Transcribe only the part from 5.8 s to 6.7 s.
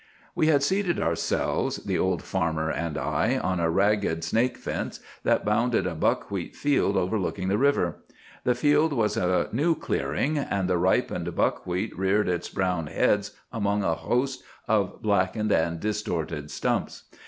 a buckwheat